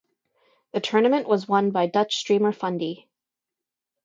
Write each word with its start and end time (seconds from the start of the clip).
The 0.71 0.81
tournament 0.81 1.27
was 1.27 1.47
won 1.47 1.69
by 1.69 1.85
Dutch 1.85 2.15
streamer 2.17 2.51
Fundy. 2.53 3.07